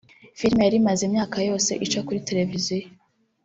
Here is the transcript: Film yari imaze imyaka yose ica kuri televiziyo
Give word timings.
Film 0.39 0.57
yari 0.65 0.75
imaze 0.81 1.01
imyaka 1.09 1.37
yose 1.49 1.71
ica 1.85 1.99
kuri 2.05 2.25
televiziyo 2.29 2.87